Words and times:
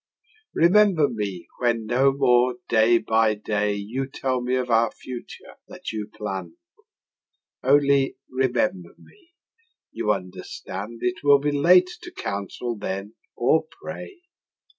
Remember 0.55 1.07
me 1.07 1.47
when 1.59 1.85
no 1.85 2.11
more 2.11 2.55
day 2.67 2.97
by 2.97 3.35
day 3.35 3.75
You 3.75 4.07
tell 4.09 4.41
me 4.41 4.55
of 4.55 4.71
our 4.71 4.89
future 4.89 5.57
that 5.67 5.91
you 5.91 6.09
plann'd: 6.11 6.55
Only 7.61 8.17
remember 8.27 8.95
me; 8.97 9.35
you 9.91 10.11
understand 10.11 11.01
It 11.03 11.23
will 11.23 11.37
be 11.37 11.51
late 11.51 11.91
to 12.01 12.11
counsel 12.11 12.75
then 12.75 13.13
or 13.35 13.67
pray. 13.79 14.21